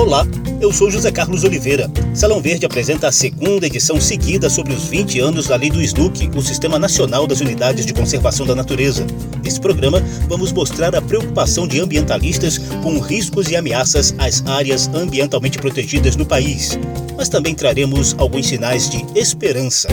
Olá, 0.00 0.26
eu 0.62 0.72
sou 0.72 0.90
José 0.90 1.12
Carlos 1.12 1.44
Oliveira. 1.44 1.90
Salão 2.14 2.40
Verde 2.40 2.64
apresenta 2.64 3.08
a 3.08 3.12
segunda 3.12 3.66
edição 3.66 4.00
seguida 4.00 4.48
sobre 4.48 4.72
os 4.72 4.84
20 4.84 5.20
anos 5.20 5.46
da 5.46 5.56
Lei 5.56 5.68
do 5.68 5.82
SNUC, 5.82 6.30
o 6.34 6.40
Sistema 6.40 6.78
Nacional 6.78 7.26
das 7.26 7.42
Unidades 7.42 7.84
de 7.84 7.92
Conservação 7.92 8.46
da 8.46 8.54
Natureza. 8.54 9.06
Nesse 9.44 9.60
programa, 9.60 10.02
vamos 10.26 10.52
mostrar 10.52 10.96
a 10.96 11.02
preocupação 11.02 11.68
de 11.68 11.78
ambientalistas 11.78 12.56
com 12.82 12.98
riscos 12.98 13.50
e 13.50 13.56
ameaças 13.56 14.14
às 14.16 14.42
áreas 14.46 14.88
ambientalmente 14.94 15.58
protegidas 15.58 16.16
no 16.16 16.24
país. 16.24 16.78
Mas 17.14 17.28
também 17.28 17.54
traremos 17.54 18.16
alguns 18.18 18.46
sinais 18.46 18.88
de 18.88 19.04
esperança. 19.14 19.88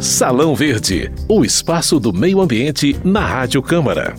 Salão 0.00 0.54
Verde, 0.54 1.12
o 1.28 1.44
espaço 1.44 2.00
do 2.00 2.10
meio 2.10 2.40
ambiente 2.40 2.96
na 3.04 3.20
Rádio 3.20 3.60
Câmara. 3.60 4.14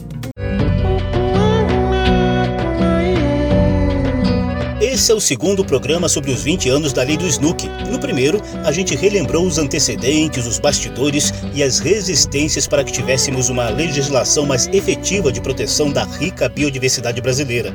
Esse 5.06 5.12
é 5.12 5.16
o 5.16 5.22
segundo 5.22 5.64
programa 5.64 6.10
sobre 6.10 6.32
os 6.32 6.42
20 6.42 6.68
anos 6.68 6.92
da 6.92 7.04
lei 7.04 7.16
do 7.16 7.28
Snook. 7.28 7.70
No 7.92 8.00
primeiro, 8.00 8.42
a 8.64 8.72
gente 8.72 8.96
relembrou 8.96 9.46
os 9.46 9.60
antecedentes, 9.60 10.48
os 10.48 10.58
bastidores 10.58 11.32
e 11.54 11.62
as 11.62 11.78
resistências 11.78 12.66
para 12.66 12.84
que 12.84 12.92
tivéssemos 12.92 13.48
uma 13.48 13.70
legislação 13.70 14.48
mais 14.48 14.66
efetiva 14.74 15.32
de 15.32 15.40
proteção 15.40 15.92
da 15.92 16.06
rica 16.06 16.50
biodiversidade 16.50 17.22
brasileira. 17.22 17.72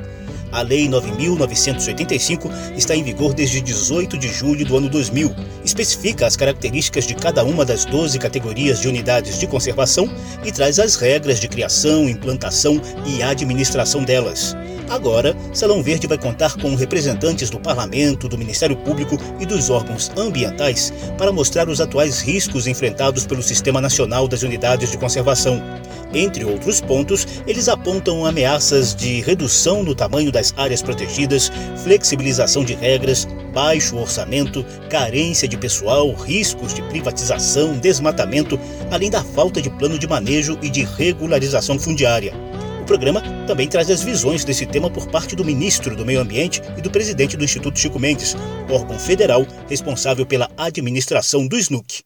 A 0.53 0.63
Lei 0.63 0.89
9.985 0.89 2.51
está 2.77 2.95
em 2.97 3.03
vigor 3.03 3.33
desde 3.35 3.61
18 3.61 4.19
de 4.19 4.29
julho 4.29 4.65
do 4.65 4.77
ano 4.77 4.89
2000. 4.89 5.35
Especifica 5.65 6.27
as 6.27 6.37
características 6.37 7.07
de 7.07 7.15
cada 7.15 7.45
uma 7.45 7.65
das 7.65 7.85
12 7.85 8.19
categorias 8.19 8.81
de 8.81 8.89
unidades 8.89 9.39
de 9.39 9.47
conservação 9.47 10.11
e 10.45 10.51
traz 10.51 10.79
as 10.79 10.97
regras 10.97 11.39
de 11.39 11.49
criação, 11.49 12.09
implantação 12.09 12.81
e 13.07 13.23
administração 13.23 14.03
delas. 14.03 14.57
Agora, 14.91 15.37
Salão 15.53 15.85
Verde 15.85 16.09
vai 16.09 16.19
contar 16.19 16.57
com 16.57 16.75
representantes 16.75 17.49
do 17.49 17.61
Parlamento, 17.61 18.29
do 18.29 18.37
Ministério 18.37 18.77
Público 18.77 19.17
e 19.39 19.47
dos 19.47 19.71
órgãos 19.71 20.11
ambientais 20.17 20.93
para 21.17 21.31
mostrar 21.31 21.69
os 21.69 21.81
atuais 21.81 22.21
riscos 22.21 22.67
enfrentados 22.67 23.25
pelo 23.25 23.41
Sistema 23.41 23.81
Nacional 23.81 24.27
das 24.27 24.43
Unidades 24.43 24.91
de 24.91 24.99
Conservação. 24.99 25.63
Entre 26.13 26.45
outros 26.45 26.81
pontos, 26.81 27.27
eles 27.47 27.69
apontam 27.69 28.27
ameaças 28.27 28.95
de 28.95 29.21
redução 29.21 29.83
no 29.83 29.95
tamanho 29.95 30.33
das 30.33 30.53
áreas 30.57 30.83
protegidas, 30.83 31.51
flexibilização 31.83 32.65
de 32.65 32.75
regras, 32.75 33.29
baixo 33.53 33.97
orçamento, 33.97 34.65
carência 34.89 35.47
de 35.47 35.57
pessoal, 35.57 36.13
riscos 36.13 36.75
de 36.75 36.83
privatização, 36.83 37.79
desmatamento, 37.79 38.59
além 38.91 39.11
da 39.11 39.23
falta 39.23 39.63
de 39.63 39.71
plano 39.71 39.99
de 39.99 40.09
manejo 40.09 40.59
e 40.63 40.69
de 40.69 40.83
regularização 40.83 41.79
fundiária 41.79 42.35
programa 42.91 43.23
também 43.47 43.69
traz 43.69 43.89
as 43.89 44.03
visões 44.03 44.45
desse 44.45 44.67
tema 44.67 44.91
por 44.91 45.07
parte 45.07 45.37
do 45.37 45.45
ministro 45.45 45.95
do 45.95 46.05
Meio 46.05 46.21
Ambiente 46.21 46.61
e 46.77 46.81
do 46.81 46.91
presidente 46.91 47.37
do 47.37 47.45
Instituto 47.45 47.79
Chico 47.79 48.01
Mendes, 48.01 48.37
órgão 48.69 48.99
federal 48.99 49.47
responsável 49.69 50.27
pela 50.27 50.51
administração 50.57 51.47
do 51.47 51.57
SNUC. 51.57 52.03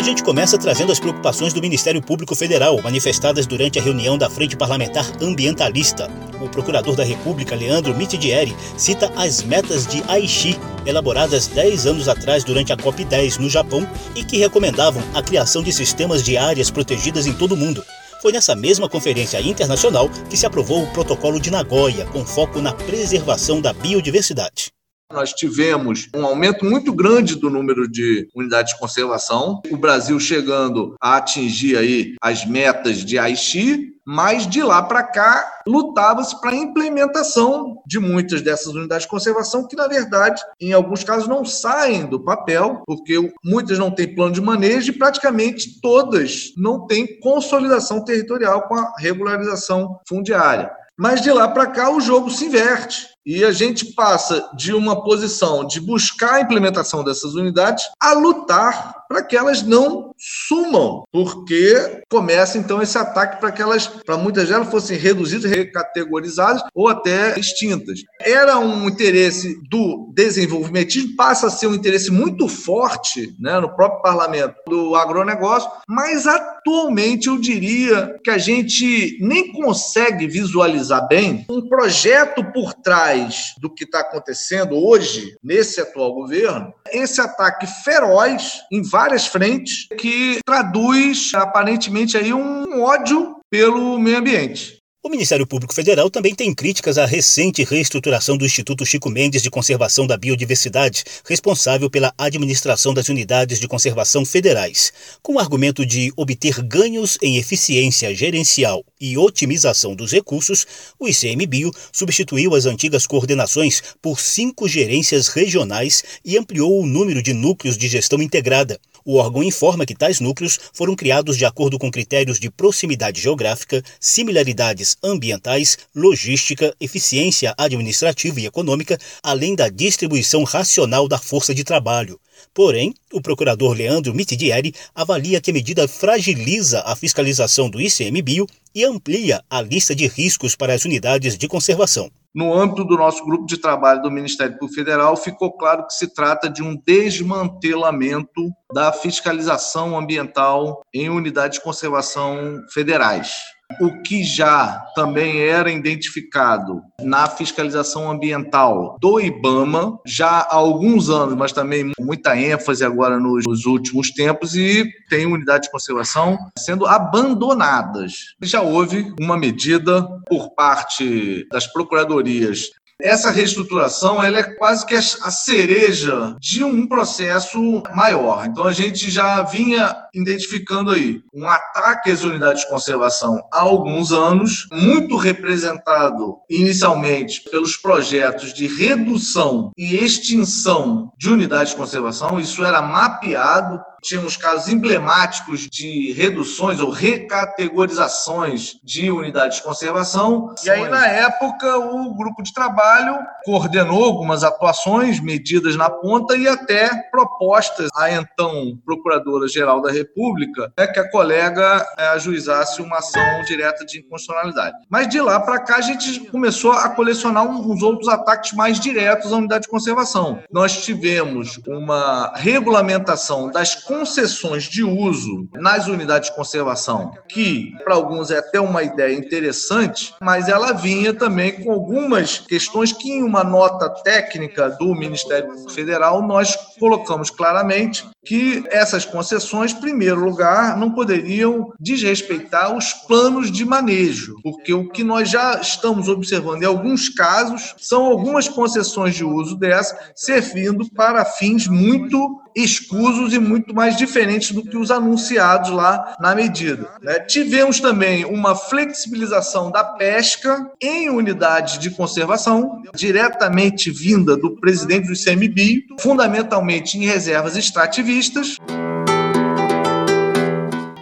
A 0.00 0.02
gente 0.02 0.24
começa 0.24 0.56
trazendo 0.56 0.90
as 0.90 0.98
preocupações 0.98 1.52
do 1.52 1.60
Ministério 1.60 2.00
Público 2.00 2.34
Federal, 2.34 2.80
manifestadas 2.80 3.46
durante 3.46 3.78
a 3.78 3.82
reunião 3.82 4.16
da 4.16 4.30
Frente 4.30 4.56
Parlamentar 4.56 5.04
Ambientalista. 5.20 6.10
O 6.40 6.48
procurador 6.48 6.96
da 6.96 7.04
República, 7.04 7.54
Leandro 7.54 7.94
Mitidieri, 7.94 8.56
cita 8.78 9.12
as 9.14 9.42
metas 9.42 9.86
de 9.86 10.02
Aichi, 10.08 10.58
elaboradas 10.86 11.48
10 11.48 11.84
anos 11.84 12.08
atrás 12.08 12.42
durante 12.44 12.72
a 12.72 12.78
COP10 12.78 13.36
no 13.36 13.50
Japão 13.50 13.86
e 14.16 14.24
que 14.24 14.38
recomendavam 14.38 15.02
a 15.12 15.22
criação 15.22 15.62
de 15.62 15.70
sistemas 15.70 16.22
de 16.22 16.34
áreas 16.34 16.70
protegidas 16.70 17.26
em 17.26 17.34
todo 17.34 17.52
o 17.52 17.56
mundo. 17.56 17.84
Foi 18.22 18.32
nessa 18.32 18.56
mesma 18.56 18.88
conferência 18.88 19.38
internacional 19.42 20.08
que 20.30 20.36
se 20.36 20.46
aprovou 20.46 20.82
o 20.82 20.90
Protocolo 20.94 21.38
de 21.38 21.50
Nagoya, 21.50 22.06
com 22.06 22.24
foco 22.24 22.62
na 22.62 22.72
preservação 22.72 23.60
da 23.60 23.74
biodiversidade. 23.74 24.72
Nós 25.12 25.32
tivemos 25.32 26.08
um 26.14 26.24
aumento 26.24 26.64
muito 26.64 26.92
grande 26.92 27.34
do 27.34 27.50
número 27.50 27.90
de 27.90 28.28
unidades 28.32 28.74
de 28.74 28.78
conservação, 28.78 29.60
o 29.68 29.76
Brasil 29.76 30.18
chegando 30.20 30.94
a 31.00 31.16
atingir 31.16 31.76
aí 31.76 32.14
as 32.22 32.46
metas 32.46 33.04
de 33.04 33.18
Aichi, 33.18 33.90
mas 34.06 34.46
de 34.46 34.62
lá 34.62 34.82
para 34.82 35.02
cá 35.02 35.62
lutava-se 35.66 36.40
para 36.40 36.50
a 36.50 36.56
implementação 36.56 37.82
de 37.86 37.98
muitas 37.98 38.40
dessas 38.40 38.68
unidades 38.68 39.04
de 39.04 39.10
conservação 39.10 39.66
que, 39.66 39.76
na 39.76 39.88
verdade, 39.88 40.40
em 40.60 40.72
alguns 40.72 41.02
casos 41.02 41.28
não 41.28 41.44
saem 41.44 42.06
do 42.06 42.22
papel, 42.22 42.82
porque 42.86 43.32
muitas 43.44 43.78
não 43.78 43.90
têm 43.90 44.14
plano 44.14 44.32
de 44.32 44.40
manejo 44.40 44.90
e 44.90 44.98
praticamente 44.98 45.80
todas 45.80 46.52
não 46.56 46.86
têm 46.86 47.18
consolidação 47.20 48.04
territorial 48.04 48.62
com 48.68 48.74
a 48.74 48.92
regularização 48.98 49.98
fundiária. 50.08 50.70
Mas 51.00 51.22
de 51.22 51.32
lá 51.32 51.48
para 51.48 51.66
cá 51.66 51.90
o 51.90 51.98
jogo 51.98 52.28
se 52.28 52.44
inverte. 52.44 53.08
E 53.24 53.42
a 53.42 53.50
gente 53.52 53.94
passa 53.94 54.50
de 54.54 54.74
uma 54.74 55.02
posição 55.02 55.66
de 55.66 55.80
buscar 55.80 56.34
a 56.34 56.40
implementação 56.42 57.02
dessas 57.02 57.34
unidades 57.34 57.84
a 57.98 58.12
lutar 58.12 59.06
para 59.08 59.22
que 59.22 59.34
elas 59.34 59.62
não 59.62 60.09
sumam, 60.20 61.04
porque 61.10 62.02
começa 62.10 62.58
então 62.58 62.82
esse 62.82 62.98
ataque 62.98 63.40
para 63.40 63.50
que 63.50 63.62
elas, 63.62 63.86
para 63.86 64.18
muitas 64.18 64.48
delas, 64.48 64.70
fossem 64.70 64.98
reduzidas, 64.98 65.50
recategorizadas 65.50 66.62
ou 66.74 66.88
até 66.88 67.38
extintas. 67.38 68.00
Era 68.20 68.58
um 68.58 68.86
interesse 68.86 69.58
do 69.70 70.12
desenvolvimentismo, 70.14 71.16
passa 71.16 71.46
a 71.46 71.50
ser 71.50 71.68
um 71.68 71.74
interesse 71.74 72.10
muito 72.10 72.46
forte 72.46 73.34
né, 73.40 73.58
no 73.58 73.74
próprio 73.74 74.02
parlamento 74.02 74.56
do 74.66 74.94
agronegócio, 74.94 75.70
mas 75.88 76.26
atualmente 76.26 77.28
eu 77.28 77.38
diria 77.38 78.18
que 78.22 78.30
a 78.30 78.38
gente 78.38 79.16
nem 79.20 79.52
consegue 79.52 80.26
visualizar 80.26 81.08
bem 81.08 81.46
um 81.48 81.66
projeto 81.66 82.44
por 82.52 82.74
trás 82.74 83.54
do 83.58 83.72
que 83.72 83.84
está 83.84 84.00
acontecendo 84.00 84.74
hoje, 84.76 85.36
nesse 85.42 85.80
atual 85.80 86.12
governo, 86.12 86.74
esse 86.92 87.20
ataque 87.20 87.66
feroz 87.82 88.60
em 88.70 88.82
várias 88.82 89.26
frentes 89.26 89.88
que 89.98 90.09
traduz 90.44 91.32
aparentemente 91.34 92.16
aí 92.16 92.32
um 92.32 92.82
ódio 92.82 93.36
pelo 93.50 93.98
meio 93.98 94.18
ambiente. 94.18 94.80
O 95.02 95.08
Ministério 95.08 95.46
Público 95.46 95.72
Federal 95.72 96.10
também 96.10 96.34
tem 96.34 96.54
críticas 96.54 96.98
à 96.98 97.06
recente 97.06 97.64
reestruturação 97.64 98.36
do 98.36 98.44
Instituto 98.44 98.84
Chico 98.84 99.08
Mendes 99.08 99.42
de 99.42 99.48
Conservação 99.48 100.06
da 100.06 100.14
Biodiversidade, 100.14 101.04
responsável 101.24 101.88
pela 101.88 102.12
administração 102.18 102.92
das 102.92 103.08
unidades 103.08 103.58
de 103.58 103.66
conservação 103.66 104.26
federais. 104.26 104.92
Com 105.22 105.36
o 105.36 105.38
argumento 105.38 105.86
de 105.86 106.12
obter 106.18 106.60
ganhos 106.60 107.16
em 107.22 107.38
eficiência 107.38 108.14
gerencial 108.14 108.84
e 109.00 109.16
otimização 109.16 109.96
dos 109.96 110.12
recursos, 110.12 110.66
o 110.98 111.08
ICMBio 111.08 111.72
substituiu 111.90 112.54
as 112.54 112.66
antigas 112.66 113.06
coordenações 113.06 113.82
por 114.02 114.20
cinco 114.20 114.68
gerências 114.68 115.28
regionais 115.28 116.04
e 116.22 116.36
ampliou 116.36 116.78
o 116.78 116.86
número 116.86 117.22
de 117.22 117.32
núcleos 117.32 117.78
de 117.78 117.88
gestão 117.88 118.20
integrada. 118.20 118.78
O 119.04 119.16
órgão 119.16 119.42
informa 119.42 119.86
que 119.86 119.94
tais 119.94 120.20
núcleos 120.20 120.58
foram 120.72 120.94
criados 120.94 121.36
de 121.36 121.44
acordo 121.44 121.78
com 121.78 121.90
critérios 121.90 122.38
de 122.38 122.50
proximidade 122.50 123.20
geográfica, 123.20 123.82
similaridades 123.98 124.96
ambientais, 125.02 125.78
logística, 125.94 126.74
eficiência 126.80 127.54
administrativa 127.56 128.40
e 128.40 128.46
econômica, 128.46 128.98
além 129.22 129.54
da 129.54 129.68
distribuição 129.68 130.44
racional 130.44 131.08
da 131.08 131.18
força 131.18 131.54
de 131.54 131.64
trabalho. 131.64 132.20
Porém, 132.52 132.94
o 133.12 133.20
procurador 133.20 133.72
Leandro 133.72 134.14
Mitidieri 134.14 134.74
avalia 134.94 135.40
que 135.40 135.50
a 135.50 135.54
medida 135.54 135.88
fragiliza 135.88 136.82
a 136.86 136.94
fiscalização 136.96 137.68
do 137.68 137.80
ICMBio 137.80 138.46
e 138.74 138.84
amplia 138.84 139.42
a 139.48 139.60
lista 139.60 139.94
de 139.94 140.06
riscos 140.06 140.54
para 140.54 140.74
as 140.74 140.84
unidades 140.84 141.36
de 141.36 141.48
conservação. 141.48 142.10
No 142.32 142.54
âmbito 142.54 142.84
do 142.84 142.96
nosso 142.96 143.24
grupo 143.24 143.44
de 143.44 143.56
trabalho 143.56 144.02
do 144.02 144.10
Ministério 144.10 144.52
Público 144.52 144.74
Federal, 144.74 145.16
ficou 145.16 145.52
claro 145.52 145.84
que 145.86 145.92
se 145.92 146.14
trata 146.14 146.48
de 146.48 146.62
um 146.62 146.80
desmantelamento 146.86 148.48
da 148.72 148.92
fiscalização 148.92 149.98
ambiental 149.98 150.82
em 150.94 151.08
unidades 151.08 151.58
de 151.58 151.64
conservação 151.64 152.62
federais 152.72 153.59
o 153.80 154.02
que 154.02 154.22
já 154.24 154.84
também 154.94 155.40
era 155.40 155.70
identificado 155.70 156.82
na 157.00 157.26
fiscalização 157.26 158.10
ambiental 158.10 158.98
do 159.00 159.20
IBAMA 159.20 159.98
já 160.06 160.40
há 160.40 160.54
alguns 160.54 161.08
anos, 161.08 161.34
mas 161.34 161.52
também 161.52 161.92
muita 161.98 162.36
ênfase 162.36 162.84
agora 162.84 163.18
nos, 163.18 163.44
nos 163.46 163.66
últimos 163.66 164.10
tempos 164.10 164.54
e 164.54 164.90
tem 165.08 165.26
unidades 165.26 165.68
de 165.68 165.72
conservação 165.72 166.38
sendo 166.58 166.86
abandonadas. 166.86 168.34
Já 168.42 168.60
houve 168.60 169.14
uma 169.20 169.36
medida 169.36 170.02
por 170.26 170.54
parte 170.54 171.46
das 171.50 171.66
procuradorias 171.66 172.70
essa 173.02 173.30
reestruturação 173.30 174.22
ela 174.22 174.38
é 174.38 174.42
quase 174.42 174.86
que 174.86 174.94
a 174.94 175.02
cereja 175.02 176.36
de 176.40 176.64
um 176.64 176.86
processo 176.86 177.82
maior. 177.94 178.46
Então 178.46 178.64
a 178.64 178.72
gente 178.72 179.10
já 179.10 179.42
vinha 179.42 179.94
identificando 180.14 180.90
aí 180.90 181.22
um 181.34 181.48
ataque 181.48 182.10
às 182.10 182.22
unidades 182.22 182.62
de 182.62 182.68
conservação 182.68 183.40
há 183.52 183.60
alguns 183.60 184.12
anos, 184.12 184.66
muito 184.72 185.16
representado 185.16 186.36
inicialmente 186.48 187.42
pelos 187.50 187.76
projetos 187.76 188.52
de 188.52 188.66
redução 188.66 189.70
e 189.76 189.96
extinção 189.96 191.12
de 191.18 191.30
unidades 191.30 191.70
de 191.72 191.78
conservação. 191.78 192.38
Isso 192.38 192.64
era 192.64 192.82
mapeado 192.82 193.80
tínhamos 194.02 194.36
casos 194.36 194.68
emblemáticos 194.68 195.68
de 195.70 196.12
reduções 196.12 196.80
ou 196.80 196.90
recategorizações 196.90 198.76
de 198.82 199.10
unidades 199.10 199.58
de 199.58 199.62
conservação. 199.62 200.54
E 200.64 200.70
aí, 200.70 200.88
na 200.88 201.06
época, 201.06 201.78
o 201.78 202.14
grupo 202.14 202.42
de 202.42 202.52
trabalho 202.52 203.16
coordenou 203.44 204.04
algumas 204.04 204.44
atuações, 204.44 205.20
medidas 205.20 205.76
na 205.76 205.90
ponta 205.90 206.36
e 206.36 206.46
até 206.46 206.90
propostas 207.10 207.88
à 207.96 208.10
então 208.10 208.78
Procuradora-Geral 208.84 209.80
da 209.80 209.90
República 209.90 210.72
né, 210.76 210.86
que 210.86 210.98
a 210.98 211.10
colega 211.10 211.86
é, 211.98 212.08
ajuizasse 212.08 212.82
uma 212.82 212.98
ação 212.98 213.42
direta 213.46 213.84
de 213.84 213.98
inconstitucionalidade. 213.98 214.76
Mas 214.88 215.08
de 215.08 215.20
lá 215.20 215.40
para 215.40 215.58
cá, 215.58 215.76
a 215.76 215.80
gente 215.80 216.20
começou 216.30 216.72
a 216.72 216.88
colecionar 216.90 217.44
uns 217.44 217.82
outros 217.82 218.08
ataques 218.08 218.52
mais 218.52 218.78
diretos 218.78 219.32
à 219.32 219.36
unidade 219.36 219.62
de 219.64 219.68
conservação. 219.68 220.42
Nós 220.50 220.84
tivemos 220.84 221.60
uma 221.66 222.32
regulamentação 222.36 223.50
das 223.50 223.74
concessões 223.90 224.68
de 224.68 224.84
uso 224.84 225.48
nas 225.52 225.88
unidades 225.88 226.30
de 226.30 226.36
conservação, 226.36 227.10
que 227.28 227.72
para 227.82 227.94
alguns 227.94 228.30
é 228.30 228.38
até 228.38 228.60
uma 228.60 228.84
ideia 228.84 229.12
interessante, 229.12 230.14
mas 230.22 230.48
ela 230.48 230.72
vinha 230.72 231.12
também 231.12 231.60
com 231.60 231.72
algumas 231.72 232.38
questões 232.38 232.92
que 232.92 233.10
em 233.10 233.24
uma 233.24 233.42
nota 233.42 233.90
técnica 233.90 234.70
do 234.70 234.94
Ministério 234.94 235.68
Federal 235.70 236.22
nós 236.22 236.56
colocamos 236.78 237.30
claramente 237.30 238.08
que 238.24 238.62
essas 238.70 239.04
concessões, 239.04 239.72
em 239.72 239.80
primeiro 239.80 240.20
lugar, 240.20 240.76
não 240.76 240.92
poderiam 240.92 241.72
desrespeitar 241.80 242.76
os 242.76 242.92
planos 242.92 243.50
de 243.50 243.64
manejo, 243.64 244.36
porque 244.42 244.72
o 244.72 244.88
que 244.88 245.02
nós 245.02 245.28
já 245.28 245.60
estamos 245.60 246.08
observando 246.08 246.62
em 246.62 246.66
alguns 246.66 247.08
casos 247.08 247.74
são 247.78 248.04
algumas 248.04 248.46
concessões 248.46 249.16
de 249.16 249.24
uso 249.24 249.56
dessa 249.56 249.98
servindo 250.14 250.88
para 250.90 251.24
fins 251.24 251.66
muito 251.66 252.40
escusos 252.54 253.32
e 253.32 253.38
muito 253.38 253.74
mais 253.74 253.96
diferentes 253.96 254.52
do 254.52 254.62
que 254.62 254.76
os 254.76 254.90
anunciados 254.90 255.70
lá 255.70 256.16
na 256.20 256.34
medida. 256.34 256.88
Né? 257.00 257.20
Tivemos 257.20 257.80
também 257.80 258.24
uma 258.24 258.54
flexibilização 258.54 259.70
da 259.70 259.84
pesca 259.84 260.70
em 260.80 261.08
unidades 261.08 261.78
de 261.78 261.90
conservação, 261.90 262.82
diretamente 262.94 263.90
vinda 263.90 264.36
do 264.36 264.56
presidente 264.56 265.06
do 265.06 265.12
ICMBio, 265.12 265.82
fundamentalmente 265.98 266.98
em 266.98 267.04
reservas 267.04 267.56
extrativistas. 267.56 268.56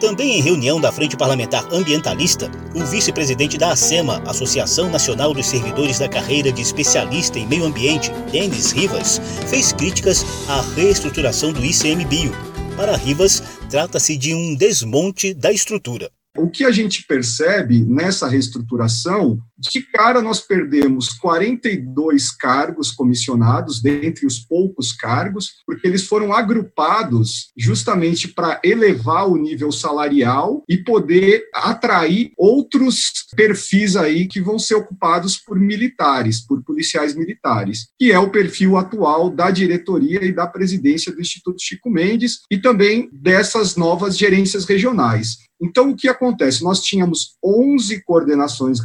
Também 0.00 0.38
em 0.38 0.42
reunião 0.42 0.80
da 0.80 0.92
Frente 0.92 1.16
Parlamentar 1.16 1.66
Ambientalista, 1.72 2.48
o 2.72 2.84
vice-presidente 2.84 3.58
da 3.58 3.72
ACEMA, 3.72 4.22
Associação 4.26 4.88
Nacional 4.88 5.34
dos 5.34 5.46
Servidores 5.46 5.98
da 5.98 6.08
Carreira 6.08 6.52
de 6.52 6.62
Especialista 6.62 7.36
em 7.36 7.46
Meio 7.48 7.64
Ambiente, 7.64 8.12
Denis 8.30 8.70
Rivas, 8.70 9.20
fez 9.48 9.72
críticas 9.72 10.24
à 10.48 10.60
reestruturação 10.76 11.52
do 11.52 11.64
ICMBio. 11.64 12.32
Para 12.76 12.96
Rivas, 12.96 13.42
trata-se 13.68 14.16
de 14.16 14.32
um 14.32 14.54
desmonte 14.54 15.34
da 15.34 15.50
estrutura. 15.50 16.08
O 16.36 16.48
que 16.48 16.64
a 16.64 16.70
gente 16.70 17.04
percebe 17.04 17.84
nessa 17.84 18.28
reestruturação, 18.28 19.36
de 19.58 19.82
cara 19.82 20.22
nós 20.22 20.40
perdemos 20.40 21.08
42 21.08 22.31
cargos 22.31 22.93
comissionados, 22.93 23.82
dentre 23.82 24.26
os 24.26 24.38
poucos 24.38 24.93
cargos, 24.93 25.55
porque 25.66 25.87
eles 25.87 26.06
foram 26.06 26.32
agrupados 26.32 27.50
justamente 27.56 28.28
para 28.28 28.60
elevar 28.62 29.28
o 29.28 29.37
nível 29.37 29.72
salarial 29.72 30.62
e 30.69 30.76
poder 30.76 31.44
atrair 31.52 32.32
outros 32.37 33.26
perfis 33.34 33.96
aí 33.96 34.26
que 34.26 34.40
vão 34.40 34.58
ser 34.58 34.76
ocupados 34.76 35.37
por 35.37 35.58
militares, 35.58 36.40
por 36.40 36.62
policiais 36.62 37.14
militares, 37.14 37.88
que 37.99 38.12
é 38.12 38.19
o 38.19 38.31
perfil 38.31 38.76
atual 38.76 39.31
da 39.31 39.50
diretoria 39.50 40.25
e 40.25 40.32
da 40.32 40.46
presidência 40.46 41.12
do 41.12 41.20
Instituto 41.20 41.61
Chico 41.61 41.90
Mendes 41.90 42.40
e 42.50 42.58
também 42.58 43.08
dessas 43.12 43.76
novas 43.76 44.16
gerências 44.16 44.64
regionais. 44.64 45.49
Então, 45.61 45.90
o 45.90 45.96
que 45.96 46.08
acontece? 46.08 46.62
Nós 46.62 46.81
tínhamos 46.81 47.37
11 47.44 48.02
coordenações 48.04 48.81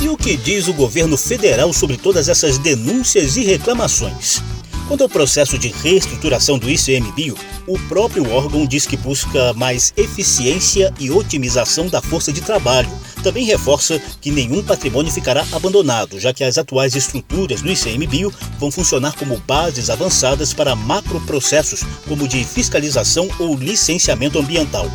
E 0.00 0.08
o 0.08 0.16
que 0.16 0.34
diz 0.34 0.66
o 0.66 0.72
governo 0.72 1.14
federal 1.14 1.74
sobre 1.74 1.98
todas 1.98 2.30
essas 2.30 2.56
denúncias 2.56 3.36
e 3.36 3.44
reclamações? 3.44 4.42
Quanto 4.88 5.02
ao 5.02 5.10
processo 5.10 5.58
de 5.58 5.68
reestruturação 5.68 6.58
do 6.58 6.70
ICMBio, 6.70 7.36
o 7.66 7.78
próprio 7.80 8.28
órgão 8.32 8.66
diz 8.66 8.86
que 8.86 8.96
busca 8.96 9.52
mais 9.52 9.92
eficiência 9.98 10.92
e 10.98 11.10
otimização 11.10 11.86
da 11.86 12.00
força 12.00 12.32
de 12.32 12.40
trabalho. 12.40 12.90
Também 13.22 13.44
reforça 13.44 14.00
que 14.22 14.30
nenhum 14.30 14.62
patrimônio 14.62 15.12
ficará 15.12 15.46
abandonado, 15.52 16.18
já 16.18 16.32
que 16.32 16.42
as 16.42 16.56
atuais 16.56 16.96
estruturas 16.96 17.60
do 17.60 17.70
ICMBio 17.70 18.32
vão 18.58 18.70
funcionar 18.70 19.14
como 19.16 19.38
bases 19.46 19.90
avançadas 19.90 20.54
para 20.54 20.74
macroprocessos, 20.74 21.84
como 22.08 22.26
de 22.26 22.42
fiscalização 22.42 23.28
ou 23.38 23.54
licenciamento 23.54 24.38
ambiental. 24.38 24.90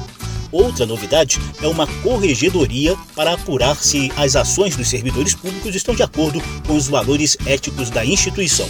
Outra 0.56 0.86
novidade 0.86 1.38
é 1.62 1.68
uma 1.68 1.86
corregedoria 2.02 2.96
para 3.14 3.34
apurar 3.34 3.76
se 3.76 4.10
as 4.16 4.38
ações 4.38 4.74
dos 4.74 4.88
servidores 4.88 5.36
públicos 5.36 5.76
estão 5.76 5.94
de 5.94 6.02
acordo 6.02 6.42
com 6.66 6.78
os 6.78 6.88
valores 6.88 7.38
éticos 7.46 7.90
da 7.90 8.06
instituição. 8.06 8.70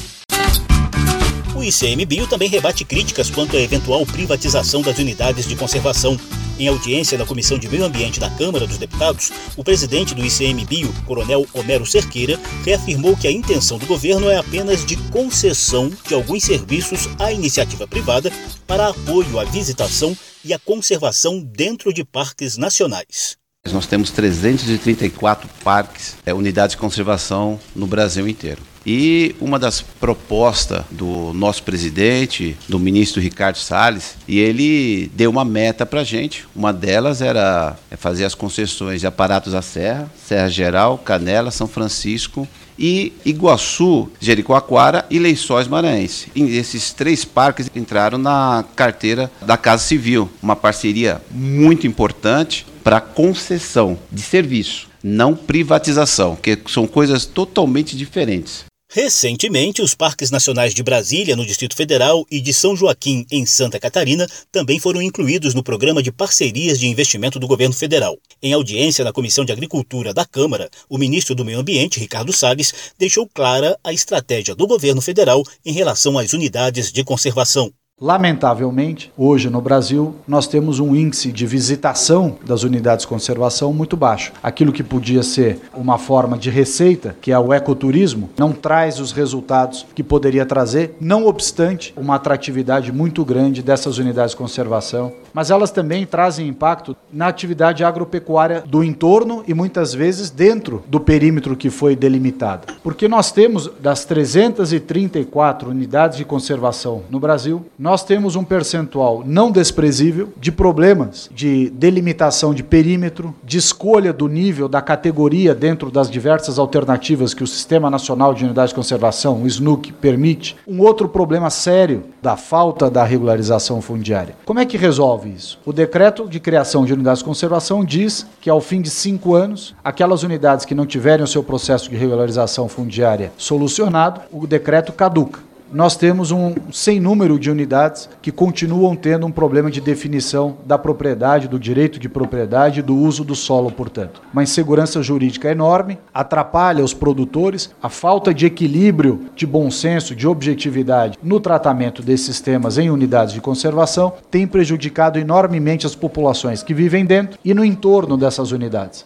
O 1.56 1.64
ICMBio 1.64 2.28
também 2.28 2.50
rebate 2.50 2.84
críticas 2.84 3.30
quanto 3.30 3.56
à 3.56 3.60
eventual 3.62 4.06
privatização 4.06 4.82
das 4.82 5.00
unidades 5.00 5.48
de 5.48 5.56
conservação. 5.56 6.20
Em 6.60 6.68
audiência 6.68 7.18
na 7.18 7.26
Comissão 7.26 7.58
de 7.58 7.70
Meio 7.70 7.86
Ambiente 7.86 8.20
da 8.20 8.30
Câmara 8.30 8.68
dos 8.68 8.78
Deputados, 8.78 9.32
o 9.56 9.64
presidente 9.64 10.14
do 10.14 10.24
ICMBio, 10.24 10.94
Coronel 11.06 11.46
Homero 11.54 11.86
Cerqueira, 11.86 12.38
reafirmou 12.66 13.16
que 13.16 13.26
a 13.26 13.32
intenção 13.32 13.78
do 13.78 13.86
governo 13.86 14.30
é 14.30 14.36
apenas 14.36 14.86
de 14.86 14.98
concessão 15.12 15.90
de 16.06 16.14
alguns 16.14 16.44
serviços 16.44 17.08
à 17.18 17.32
iniciativa 17.32 17.88
privada 17.88 18.30
para 18.68 18.90
apoio 18.90 19.40
à 19.40 19.46
visitação 19.46 20.16
e 20.44 20.54
à 20.54 20.60
conservação 20.60 21.40
dentro 21.40 21.94
de 21.94 22.04
parques 22.04 22.58
nacionais. 22.58 23.38
Nós 23.72 23.88
temos 23.88 24.12
334 24.12 25.50
parques, 25.64 26.18
é, 26.26 26.34
unidades 26.34 26.76
de 26.76 26.82
conservação 26.82 27.58
no 27.74 27.88
Brasil 27.88 28.28
inteiro. 28.28 28.62
E 28.86 29.36
uma 29.42 29.58
das 29.58 29.82
propostas 29.82 30.84
do 30.92 31.34
nosso 31.34 31.64
presidente, 31.64 32.56
do 32.70 32.78
ministro 32.78 33.22
Ricardo 33.22 33.58
Salles, 33.58 34.16
e 34.28 34.40
ele 34.40 35.12
deu 35.16 35.32
uma 35.32 35.44
meta 35.44 35.86
para 35.86 36.02
a 36.02 36.04
gente. 36.04 36.46
Uma 36.56 36.72
delas 36.72 37.22
era 37.22 37.76
fazer 37.98 38.26
as 38.26 38.36
concessões 38.36 39.02
de 39.02 39.08
aparatos 39.08 39.56
à 39.56 39.62
serra, 39.62 40.12
Serra 40.24 40.50
Geral, 40.50 40.98
Canela, 40.98 41.50
São 41.50 41.68
Francisco 41.68 42.48
e 42.78 43.14
Iguaçu, 43.26 44.10
Jericoacoara 44.20 45.06
e 45.10 45.18
Lençóis 45.18 45.68
Maranhense. 45.68 46.28
E 46.36 46.44
esses 46.58 46.92
três 46.92 47.26
parques 47.26 47.70
entraram 47.76 48.18
na 48.18 48.66
carteira 48.76 49.32
da 49.42 49.58
Casa 49.58 49.84
Civil, 49.84 50.30
uma 50.42 50.56
parceria 50.56 51.22
muito 51.32 51.88
importante 51.88 52.66
para 52.84 53.02
concessão 53.02 53.98
de 54.12 54.22
serviço, 54.22 54.88
não 55.04 55.36
privatização, 55.36 56.36
que 56.36 56.58
são 56.68 56.86
coisas 56.86 57.26
totalmente 57.26 57.98
diferentes. 57.98 58.66
Recentemente, 58.96 59.82
os 59.82 59.94
parques 59.94 60.32
nacionais 60.32 60.74
de 60.74 60.82
Brasília, 60.82 61.36
no 61.36 61.46
Distrito 61.46 61.76
Federal, 61.76 62.26
e 62.32 62.40
de 62.40 62.54
São 62.54 62.78
Joaquim, 62.78 63.26
em 63.30 63.46
Santa 63.46 63.78
Catarina, 63.78 64.26
também 64.50 64.80
foram 64.80 65.02
incluídos 65.02 65.54
no 65.54 65.62
programa 65.62 66.02
de 66.02 66.14
parcerias 66.14 66.80
de 66.80 66.88
investimento 66.88 67.38
do 67.38 67.46
governo 67.46 67.76
federal. 67.76 68.18
Em 68.42 68.54
audiência 68.54 69.04
na 69.04 69.12
Comissão 69.12 69.44
de 69.44 69.52
Agricultura 69.52 70.14
da 70.14 70.26
Câmara, 70.26 70.70
o 70.88 70.98
ministro 70.98 71.36
do 71.36 71.44
Meio 71.44 71.60
Ambiente, 71.60 72.00
Ricardo 72.00 72.32
Salles, 72.32 72.74
deixou 72.98 73.28
clara 73.28 73.78
a 73.84 73.92
estratégia 73.92 74.56
do 74.56 74.66
governo 74.66 75.02
federal 75.02 75.44
em 75.66 75.74
relação 75.74 76.18
às 76.18 76.32
unidades 76.32 76.90
de 76.90 77.04
conservação. 77.04 77.74
Lamentavelmente, 78.02 79.10
hoje 79.18 79.50
no 79.50 79.62
Brasil, 79.62 80.16
nós 80.28 80.48
temos 80.48 80.82
um 80.82 80.94
índice 80.94 81.32
de 81.32 81.48
visitação 81.48 82.36
das 82.46 82.64
unidades 82.64 83.04
de 83.06 83.08
conservação 83.08 83.72
muito 83.72 83.96
baixo. 83.96 84.34
Aquilo 84.44 84.74
que 84.74 84.84
podia 84.84 85.24
ser 85.24 85.62
uma 85.74 85.98
forma 85.98 86.38
de 86.38 86.50
receita, 86.50 87.16
que 87.22 87.32
é 87.32 87.40
o 87.40 87.54
ecoturismo, 87.54 88.30
não 88.38 88.52
traz 88.52 89.00
os 89.00 89.14
resultados 89.14 89.86
que 89.96 90.04
poderia 90.04 90.46
trazer, 90.46 90.98
não 91.00 91.26
obstante 91.26 91.94
uma 91.96 92.16
atratividade 92.16 92.92
muito 92.92 93.24
grande 93.24 93.64
dessas 93.64 93.98
unidades 93.98 94.32
de 94.32 94.38
conservação. 94.38 95.14
Mas 95.34 95.50
elas 95.50 95.72
também 95.72 96.06
trazem 96.06 96.50
impacto 96.50 96.98
na 97.14 97.28
atividade 97.28 97.82
agropecuária 97.82 98.62
do 98.68 98.84
entorno 98.84 99.42
e 99.48 99.54
muitas 99.54 99.94
vezes 99.94 100.30
dentro 100.30 100.84
do 100.90 101.00
perímetro 101.00 101.56
que 101.56 101.70
foi 101.70 101.96
delimitado. 101.96 102.74
Porque 102.84 103.08
nós 103.08 103.32
temos 103.32 103.72
das 103.80 104.04
334 104.04 105.70
unidades 105.70 106.18
de 106.18 106.26
conservação 106.26 107.04
no 107.10 107.22
Brasil, 107.22 107.66
nós 107.86 108.04
temos 108.04 108.36
um 108.36 108.44
percentual 108.44 109.22
não 109.24 109.52
desprezível 109.52 110.30
de 110.40 110.52
problemas 110.52 111.30
de 111.32 111.70
delimitação 111.70 112.52
de 112.52 112.64
perímetro, 112.64 113.36
de 113.44 113.60
escolha 113.60 114.12
do 114.12 114.28
nível 114.28 114.68
da 114.68 114.82
categoria 114.82 115.54
dentro 115.54 115.92
das 115.92 116.10
diversas 116.10 116.58
alternativas 116.58 117.36
que 117.36 117.44
o 117.44 117.48
Sistema 117.48 117.88
Nacional 117.88 118.34
de 118.34 118.44
Unidade 118.44 118.70
de 118.70 118.76
Conservação, 118.76 119.44
o 119.44 119.46
SNUC, 119.46 119.94
permite. 119.94 120.58
Um 120.68 120.82
outro 120.82 121.08
problema 121.08 121.52
sério 121.52 122.06
da 122.24 122.36
falta 122.36 122.90
da 122.90 123.04
regularização 123.04 123.80
fundiária. 123.84 124.36
Como 124.46 124.60
é 124.60 124.66
que 124.66 124.78
resolve 124.78 125.30
isso? 125.30 125.60
O 125.64 125.72
decreto 125.72 126.28
de 126.28 126.40
criação 126.40 126.86
de 126.86 126.94
unidades 126.94 127.20
de 127.20 127.26
conservação 127.26 127.86
diz 127.86 128.26
que 128.42 128.50
ao 128.50 128.62
fim 128.62 128.82
de 128.82 128.90
cinco 128.90 129.36
anos, 129.36 129.76
aquelas 129.84 130.24
unidades 130.24 130.66
que 130.66 130.74
não 130.74 130.88
tiverem 130.88 131.24
o 131.24 131.28
seu 131.28 131.44
processo 131.44 131.88
de 131.88 131.96
regularização 131.96 132.68
fundiária 132.68 133.32
solucionado, 133.38 134.22
o 134.32 134.48
decreto 134.48 134.92
caduca 134.92 135.40
nós 135.76 135.98
temos 135.98 136.32
um 136.32 136.56
sem 136.72 137.02
número 137.02 137.38
de 137.38 137.52
unidades 137.52 138.10
que 138.22 138.32
continuam 138.32 138.96
tendo 138.96 139.28
um 139.28 139.32
problema 139.32 139.70
de 139.70 139.82
definição 139.82 140.56
da 140.66 140.78
propriedade, 140.78 141.50
do 141.50 141.60
direito 141.60 142.00
de 142.00 142.08
propriedade 142.08 142.82
do 142.82 142.96
uso 142.96 143.26
do 143.26 143.36
solo, 143.36 143.70
portanto. 143.70 144.22
Uma 144.32 144.44
insegurança 144.44 145.04
jurídica 145.04 145.52
enorme, 145.52 146.00
atrapalha 146.14 146.82
os 146.82 146.94
produtores, 146.94 147.76
a 147.84 147.90
falta 147.90 148.34
de 148.34 148.46
equilíbrio, 148.46 149.26
de 149.36 149.46
bom 149.46 149.70
senso, 149.70 150.16
de 150.16 150.26
objetividade 150.26 151.20
no 151.22 151.42
tratamento 151.42 152.02
desses 152.02 152.40
temas 152.40 152.78
em 152.78 152.90
unidades 152.90 153.34
de 153.34 153.42
conservação 153.42 154.14
tem 154.32 154.48
prejudicado 154.48 155.20
enormemente 155.20 155.86
as 155.86 155.94
populações 155.94 156.64
que 156.64 156.74
vivem 156.74 157.06
dentro 157.06 157.38
e 157.44 157.54
no 157.54 157.66
entorno 157.66 158.16
dessas 158.16 158.54
unidades. 158.54 159.04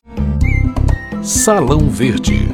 Salão 1.24 1.90
Verde. 1.90 2.48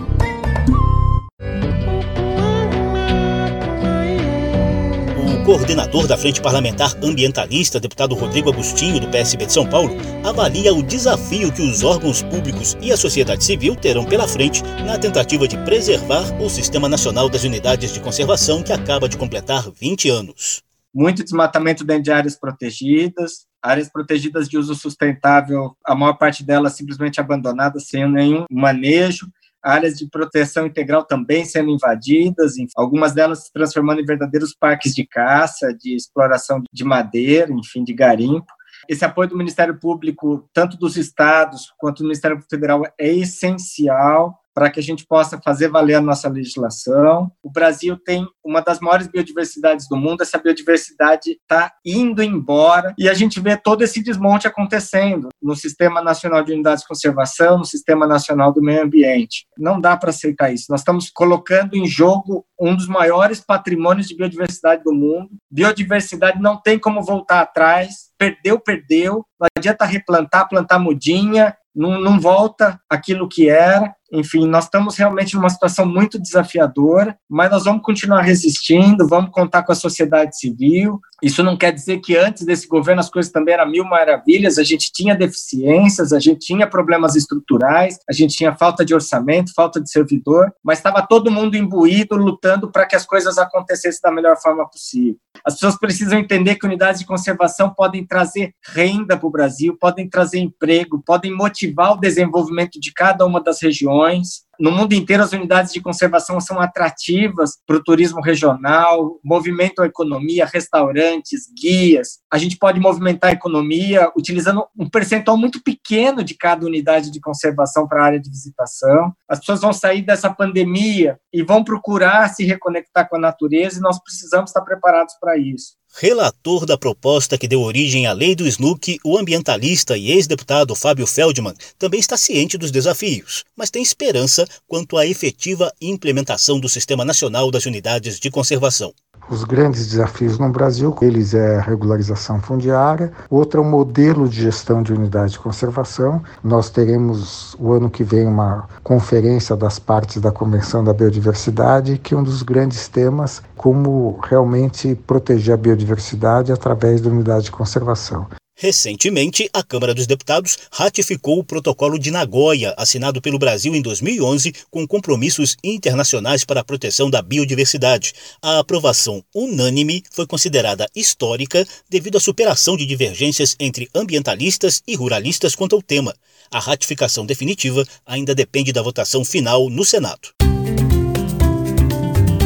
Coordenador 5.45 6.07
da 6.07 6.17
Frente 6.17 6.41
Parlamentar 6.41 6.91
Ambientalista, 7.03 7.79
deputado 7.79 8.15
Rodrigo 8.15 8.51
Agostinho, 8.51 8.99
do 8.99 9.07
PSB 9.09 9.45
de 9.45 9.53
São 9.53 9.69
Paulo, 9.69 9.95
avalia 10.23 10.73
o 10.73 10.81
desafio 10.81 11.53
que 11.53 11.61
os 11.61 11.83
órgãos 11.83 12.23
públicos 12.23 12.75
e 12.81 12.91
a 12.91 12.97
sociedade 12.97 13.43
civil 13.43 13.75
terão 13.75 14.05
pela 14.05 14.27
frente 14.27 14.63
na 14.83 14.97
tentativa 14.97 15.47
de 15.47 15.55
preservar 15.59 16.23
o 16.41 16.49
Sistema 16.49 16.89
Nacional 16.89 17.29
das 17.29 17.43
Unidades 17.43 17.93
de 17.93 17.99
Conservação, 17.99 18.63
que 18.63 18.73
acaba 18.73 19.07
de 19.07 19.17
completar 19.17 19.69
20 19.69 20.09
anos. 20.09 20.63
Muito 20.91 21.23
desmatamento 21.23 21.83
dentro 21.83 22.03
de 22.03 22.11
áreas 22.11 22.35
protegidas, 22.35 23.45
áreas 23.61 23.87
protegidas 23.87 24.49
de 24.49 24.57
uso 24.57 24.73
sustentável, 24.73 25.77
a 25.85 25.93
maior 25.93 26.13
parte 26.13 26.43
delas 26.43 26.73
simplesmente 26.73 27.19
abandonadas, 27.21 27.87
sem 27.87 28.09
nenhum 28.11 28.45
manejo 28.49 29.27
áreas 29.65 29.95
de 29.95 30.07
proteção 30.07 30.67
integral 30.67 31.03
também 31.03 31.43
sendo 31.43 31.71
invadidas, 31.71 32.53
algumas 32.75 33.13
delas 33.13 33.45
se 33.45 33.51
transformando 33.51 33.99
em 33.99 34.05
verdadeiros 34.05 34.53
parques 34.53 34.93
de 34.93 35.05
caça, 35.05 35.73
de 35.73 35.95
exploração 35.95 36.61
de 36.71 36.83
madeira, 36.83 37.51
enfim, 37.51 37.83
de 37.83 37.93
garimpo. 37.93 38.45
Esse 38.87 39.03
apoio 39.03 39.29
do 39.29 39.37
Ministério 39.37 39.79
Público, 39.79 40.47
tanto 40.53 40.77
dos 40.77 40.95
estados 40.95 41.73
quanto 41.77 41.99
do 41.99 42.03
Ministério 42.03 42.39
Federal, 42.47 42.83
é 42.99 43.11
essencial 43.11 44.39
para 44.55 44.69
que 44.69 44.79
a 44.79 44.83
gente 44.83 45.05
possa 45.05 45.39
fazer 45.43 45.67
valer 45.67 45.95
a 45.95 46.01
nossa 46.01 46.29
legislação. 46.29 47.29
O 47.43 47.51
Brasil 47.51 47.97
tem 47.97 48.25
uma 48.43 48.61
das 48.61 48.79
maiores 48.79 49.05
biodiversidades 49.07 49.85
do 49.89 49.97
mundo, 49.97 50.21
essa 50.21 50.37
biodiversidade 50.37 51.31
está 51.31 51.73
indo 51.85 52.23
embora 52.23 52.95
e 52.97 53.09
a 53.09 53.13
gente 53.13 53.41
vê 53.41 53.57
todo 53.57 53.83
esse 53.83 54.01
desmonte 54.01 54.47
acontecendo 54.47 55.27
no 55.41 55.55
Sistema 55.55 56.01
Nacional 56.01 56.41
de 56.41 56.53
Unidades 56.53 56.83
de 56.83 56.87
Conservação, 56.87 57.57
no 57.57 57.65
Sistema 57.65 58.07
Nacional 58.07 58.53
do 58.53 58.61
Meio 58.61 58.83
Ambiente. 58.83 59.45
Não 59.57 59.81
dá 59.81 59.97
para 59.97 60.11
aceitar 60.11 60.53
isso. 60.53 60.67
Nós 60.69 60.79
estamos 60.79 61.09
colocando 61.09 61.75
em 61.75 61.85
jogo 61.85 62.45
um 62.59 62.75
dos 62.75 62.87
maiores 62.87 63.41
patrimônios 63.41 64.07
de 64.07 64.15
biodiversidade 64.15 64.83
do 64.83 64.93
mundo. 64.93 65.29
Biodiversidade 65.51 66.41
não 66.41 66.61
tem 66.61 66.79
como 66.79 67.03
voltar 67.03 67.41
atrás. 67.41 68.11
Perdeu, 68.17 68.57
perdeu. 68.59 69.25
Não 69.39 69.47
adianta 69.57 69.83
replantar, 69.85 70.47
plantar 70.47 70.79
mudinha, 70.79 71.55
não, 71.75 71.99
não 71.99 72.19
volta 72.19 72.79
aquilo 72.89 73.27
que 73.27 73.49
era. 73.49 73.93
Enfim, 74.15 74.47
nós 74.47 74.65
estamos 74.65 74.95
realmente 74.95 75.35
numa 75.35 75.49
situação 75.49 75.85
muito 75.85 76.19
desafiadora, 76.19 77.17
mas 77.29 77.51
nós 77.51 77.65
vamos 77.65 77.81
continuar 77.83 78.21
resistindo, 78.21 79.07
vamos 79.07 79.31
contar 79.31 79.63
com 79.63 79.71
a 79.71 79.75
sociedade 79.75 80.37
civil. 80.37 80.99
Isso 81.21 81.41
não 81.41 81.57
quer 81.57 81.71
dizer 81.71 81.99
que 81.99 82.15
antes 82.15 82.45
desse 82.45 82.67
governo 82.67 82.99
as 82.99 83.09
coisas 83.09 83.31
também 83.31 83.53
eram 83.53 83.69
mil 83.69 83.85
maravilhas, 83.85 84.57
a 84.57 84.63
gente 84.63 84.91
tinha 84.91 85.15
deficiências, 85.15 86.11
a 86.11 86.19
gente 86.19 86.39
tinha 86.39 86.67
problemas 86.67 87.15
estruturais, 87.15 87.97
a 88.09 88.13
gente 88.13 88.35
tinha 88.35 88.55
falta 88.55 88.85
de 88.85 88.93
orçamento, 88.93 89.53
falta 89.53 89.81
de 89.81 89.89
servidor, 89.89 90.53
mas 90.63 90.79
estava 90.79 91.05
todo 91.05 91.31
mundo 91.31 91.55
imbuído, 91.55 92.15
lutando 92.15 92.71
para 92.71 92.85
que 92.85 92.95
as 92.95 93.05
coisas 93.05 93.37
acontecessem 93.37 94.01
da 94.03 94.11
melhor 94.11 94.37
forma 94.41 94.69
possível. 94.69 95.17
As 95.43 95.55
pessoas 95.55 95.77
precisam 95.77 96.19
entender 96.19 96.55
que 96.55 96.65
unidades 96.65 96.99
de 96.99 97.05
conservação 97.05 97.73
podem 97.73 98.05
trazer 98.05 98.53
renda 98.73 99.17
para 99.17 99.27
o 99.27 99.31
Brasil, 99.31 99.77
podem 99.79 100.09
trazer 100.09 100.39
emprego, 100.39 101.01
podem 101.05 101.33
motivar 101.33 101.93
o 101.93 101.99
desenvolvimento 101.99 102.79
de 102.79 102.91
cada 102.93 103.25
uma 103.25 103.41
das 103.41 103.61
regiões 103.61 104.04
milhões 104.05 104.45
no 104.59 104.71
mundo 104.71 104.93
inteiro, 104.93 105.23
as 105.23 105.31
unidades 105.31 105.73
de 105.73 105.81
conservação 105.81 106.39
são 106.39 106.59
atrativas 106.59 107.51
para 107.65 107.77
o 107.77 107.83
turismo 107.83 108.21
regional, 108.21 109.19
movimentam 109.23 109.83
a 109.83 109.87
economia, 109.87 110.45
restaurantes, 110.45 111.47
guias. 111.59 112.19
A 112.31 112.37
gente 112.37 112.57
pode 112.57 112.79
movimentar 112.79 113.31
a 113.31 113.33
economia 113.33 114.11
utilizando 114.17 114.65
um 114.77 114.89
percentual 114.89 115.37
muito 115.37 115.61
pequeno 115.63 116.23
de 116.23 116.35
cada 116.35 116.65
unidade 116.65 117.11
de 117.11 117.19
conservação 117.19 117.87
para 117.87 118.01
a 118.01 118.05
área 118.05 118.19
de 118.19 118.29
visitação. 118.29 119.13
As 119.27 119.39
pessoas 119.39 119.61
vão 119.61 119.73
sair 119.73 120.01
dessa 120.01 120.29
pandemia 120.29 121.19
e 121.33 121.43
vão 121.43 121.63
procurar 121.63 122.29
se 122.29 122.45
reconectar 122.45 123.09
com 123.09 123.17
a 123.17 123.19
natureza 123.19 123.79
e 123.79 123.81
nós 123.81 124.01
precisamos 124.01 124.49
estar 124.49 124.61
preparados 124.61 125.15
para 125.19 125.37
isso. 125.37 125.75
Relator 125.97 126.65
da 126.65 126.77
proposta 126.77 127.37
que 127.37 127.47
deu 127.47 127.61
origem 127.61 128.05
à 128.05 128.11
lei 128.11 128.35
do 128.35 128.45
SNUC, 128.45 128.99
o 129.01 129.17
ambientalista 129.17 129.97
e 129.97 130.11
ex-deputado 130.11 130.75
Fábio 130.75 131.07
Feldman 131.07 131.53
também 131.79 132.01
está 132.01 132.17
ciente 132.17 132.57
dos 132.57 132.69
desafios, 132.69 133.45
mas 133.55 133.69
tem 133.69 133.81
esperança 133.81 134.44
quanto 134.67 134.97
à 134.97 135.05
efetiva 135.05 135.71
implementação 135.81 136.59
do 136.59 136.69
Sistema 136.69 137.05
Nacional 137.05 137.51
das 137.51 137.65
Unidades 137.65 138.19
de 138.19 138.29
Conservação. 138.29 138.93
Os 139.27 139.43
grandes 139.43 139.87
desafios 139.87 140.37
no 140.37 140.49
Brasil, 140.49 140.95
eles 141.01 141.33
é 141.33 141.57
a 141.57 141.61
regularização 141.61 142.39
fundiária, 142.39 143.11
outro 143.27 143.59
é 143.59 143.63
o 143.65 143.67
modelo 143.67 144.29
de 144.29 144.43
gestão 144.43 144.83
de 144.83 144.93
unidade 144.93 145.31
de 145.31 145.39
conservação. 145.39 146.21
Nós 146.43 146.69
teremos 146.69 147.55
o 147.59 147.71
ano 147.73 147.89
que 147.89 148.03
vem 148.03 148.27
uma 148.27 148.67
conferência 148.83 149.55
das 149.55 149.79
partes 149.79 150.21
da 150.21 150.31
Convenção 150.31 150.83
da 150.83 150.93
Biodiversidade, 150.93 151.97
que 151.97 152.13
é 152.13 152.17
um 152.17 152.23
dos 152.23 152.43
grandes 152.43 152.87
temas 152.87 153.41
como 153.57 154.19
realmente 154.21 154.93
proteger 154.93 155.55
a 155.55 155.57
biodiversidade 155.57 156.51
através 156.51 157.01
da 157.01 157.09
unidade 157.09 157.45
de 157.45 157.51
conservação. 157.51 158.27
Recentemente, 158.57 159.49
a 159.51 159.61
Câmara 159.61 159.93
dos 159.93 160.07
Deputados 160.07 160.57
ratificou 160.71 161.39
o 161.39 161.43
Protocolo 161.43 161.99
de 161.99 162.09
Nagoya, 162.09 162.73
assinado 162.77 163.21
pelo 163.21 163.37
Brasil 163.37 163.75
em 163.75 163.81
2011, 163.81 164.53
com 164.71 164.87
compromissos 164.87 165.57
internacionais 165.61 166.45
para 166.45 166.61
a 166.61 166.63
proteção 166.63 167.09
da 167.09 167.21
biodiversidade. 167.21 168.13
A 168.41 168.59
aprovação 168.59 169.21
unânime 169.35 170.03
foi 170.09 170.25
considerada 170.25 170.87
histórica 170.95 171.67
devido 171.89 172.17
à 172.17 172.21
superação 172.21 172.77
de 172.77 172.85
divergências 172.85 173.57
entre 173.59 173.89
ambientalistas 173.93 174.81
e 174.87 174.95
ruralistas 174.95 175.53
quanto 175.53 175.75
ao 175.75 175.81
tema. 175.81 176.15
A 176.49 176.59
ratificação 176.59 177.25
definitiva 177.25 177.85
ainda 178.05 178.33
depende 178.33 178.71
da 178.71 178.81
votação 178.81 179.25
final 179.25 179.69
no 179.69 179.83
Senado. 179.83 180.29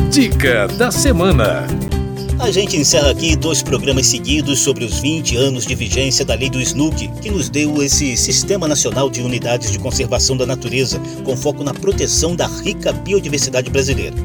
Dica 0.10 0.68
da 0.70 0.90
semana. 0.92 1.68
A 2.40 2.52
gente 2.52 2.78
encerra 2.78 3.12
aqui 3.12 3.36
dois 3.36 3.62
programas 3.62 4.08
seguidos 4.08 4.60
sobre 4.62 4.86
os 4.86 5.00
20 5.00 5.36
anos 5.36 5.66
de 5.66 5.76
vigência 5.76 6.24
da 6.24 6.36
Lei 6.36 6.50
do 6.50 6.62
SNUC, 6.62 7.10
que 7.22 7.30
nos 7.30 7.50
deu 7.50 7.84
esse 7.84 8.16
Sistema 8.16 8.66
Nacional 8.66 9.10
de 9.10 9.22
Unidades 9.22 9.70
de 9.74 9.78
Conservação 9.78 10.38
da 10.38 10.46
Natureza, 10.46 11.02
com 11.26 11.36
foco 11.36 11.66
na 11.66 11.74
proteção 11.74 12.38
da 12.38 12.48
rica 12.48 12.94
biodiversidade 12.94 13.70
brasileira. 13.70 14.16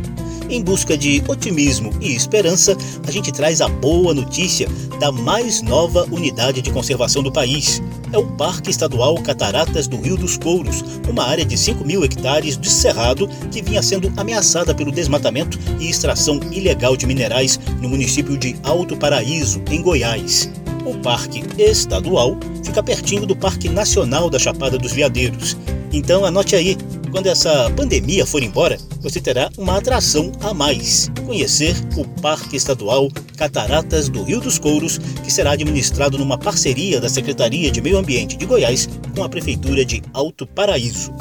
Em 0.55 0.63
busca 0.63 0.97
de 0.97 1.21
otimismo 1.27 1.91
e 2.01 2.15
esperança, 2.15 2.77
a 3.05 3.11
gente 3.11 3.33
traz 3.33 3.61
a 3.61 3.67
boa 3.67 4.15
notícia 4.15 4.69
da 5.01 5.11
mais 5.11 5.61
nova 5.61 6.07
unidade 6.13 6.63
de 6.63 6.71
conservação 6.71 7.25
do 7.25 7.33
país. 7.33 7.83
É 8.13 8.19
o 8.19 8.25
Parque 8.25 8.71
Estadual 8.71 9.17
Cataratas 9.17 9.89
do 9.89 9.97
Rio 9.97 10.17
dos 10.17 10.39
Couros, 10.39 10.85
uma 11.09 11.25
área 11.25 11.45
de 11.45 11.59
5 11.59 11.85
mil 11.85 12.05
hectares 12.05 12.57
de 12.57 12.71
cerrado 12.71 13.29
que 13.51 13.63
vinha 13.63 13.83
sendo 13.83 14.13
ameaçada 14.17 14.73
pelo 14.73 14.93
desmatamento 14.93 15.59
e 15.81 15.91
extração 15.91 16.39
ilegal 16.53 16.97
de 16.97 17.05
minerais 17.05 17.59
no 17.83 17.89
município 17.89 18.39
de 18.39 18.55
Alto 18.63 18.97
Paraíso, 18.97 19.61
em 19.73 19.83
Goiás. 19.83 20.49
O 20.87 20.97
Parque 20.99 21.43
Estadual 21.59 22.37
fica 22.63 22.81
pertinho 22.81 23.27
do 23.27 23.35
Parque 23.35 23.69
Nacional 23.69 24.31
da 24.31 24.39
Chapada 24.39 24.79
dos 24.79 24.93
Veadeiros. 24.93 25.57
Então 25.93 26.25
anote 26.25 26.55
aí, 26.55 26.79
quando 27.15 27.29
essa 27.29 27.71
pandemia 27.77 28.27
for 28.27 28.43
embora, 28.43 28.77
você 29.01 29.21
terá 29.21 29.49
uma 29.57 29.79
atração 29.79 30.33
a 30.41 30.53
mais: 30.53 31.09
conhecer 31.25 31.77
o 31.97 32.05
Parque 32.21 32.57
Estadual 32.57 33.09
Cataratas 33.37 34.09
do 34.09 34.25
Rio 34.25 34.41
dos 34.41 34.59
Couros, 34.59 34.99
que 35.23 35.33
será 35.33 35.53
administrado 35.53 36.19
numa 36.19 36.37
parceria 36.37 37.01
da 37.01 37.09
Secretaria 37.09 37.71
de 37.71 37.81
Meio 37.81 37.99
Ambiente 37.99 38.37
de 38.37 38.45
Goiás 38.45 38.89
com 39.15 39.23
a 39.23 39.29
Prefeitura 39.29 39.85
de 39.85 40.03
Alto 40.13 40.45
Paraíso. 40.45 41.15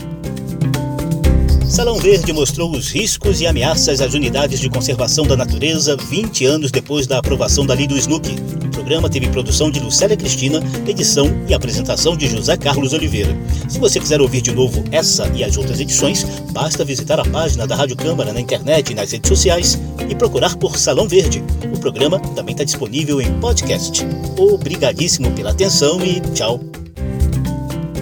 Salão 1.74 1.98
Verde 1.98 2.32
mostrou 2.32 2.70
os 2.70 2.92
riscos 2.92 3.42
e 3.42 3.48
ameaças 3.48 4.00
às 4.00 4.14
unidades 4.14 4.60
de 4.60 4.70
conservação 4.70 5.26
da 5.26 5.36
natureza 5.36 5.98
20 5.98 6.46
anos 6.46 6.70
depois 6.70 7.08
da 7.08 7.18
aprovação 7.18 7.66
da 7.66 7.74
lei 7.74 7.88
do 7.88 7.98
SNUC. 7.98 8.30
O 8.64 8.70
programa 8.70 9.10
teve 9.10 9.28
produção 9.30 9.72
de 9.72 9.80
Lucélia 9.80 10.16
Cristina, 10.16 10.62
edição 10.88 11.26
e 11.48 11.54
apresentação 11.54 12.16
de 12.16 12.28
José 12.28 12.56
Carlos 12.58 12.94
Oliveira. 12.94 13.36
Se 13.68 13.80
você 13.80 14.00
quiser 14.00 14.22
ouvir 14.22 14.42
de 14.42 14.52
novo 14.52 14.84
essa 14.92 15.28
e 15.34 15.44
as 15.44 15.58
outras 15.58 15.80
edições, 15.80 16.24
basta 16.52 16.86
visitar 16.86 17.20
a 17.20 17.26
página 17.26 17.66
da 17.66 17.76
Rádio 17.76 17.96
Câmara 17.96 18.32
na 18.32 18.40
internet 18.40 18.92
e 18.92 18.96
nas 18.96 19.12
redes 19.12 19.28
sociais 19.28 19.82
e 20.08 20.14
procurar 20.14 20.56
por 20.58 20.78
Salão 20.78 21.08
Verde. 21.08 21.44
O 21.74 21.80
programa 21.80 22.20
também 22.20 22.54
está 22.54 22.64
disponível 22.64 23.20
em 23.20 23.34
podcast. 23.40 24.06
Obrigadíssimo 24.38 25.32
pela 25.32 25.50
atenção 25.50 26.00
e 26.06 26.20
tchau. 26.36 26.60